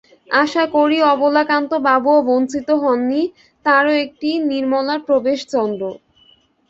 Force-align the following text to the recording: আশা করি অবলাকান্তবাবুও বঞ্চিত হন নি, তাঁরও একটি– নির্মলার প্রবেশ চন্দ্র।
আশা 0.35 0.63
করি 0.75 0.97
অবলাকান্তবাবুও 1.13 2.19
বঞ্চিত 2.29 2.67
হন 2.81 2.99
নি, 3.09 3.21
তাঁরও 3.65 3.93
একটি– 4.03 4.31
নির্মলার 4.51 4.99
প্রবেশ 5.07 5.39
চন্দ্র। 5.53 5.81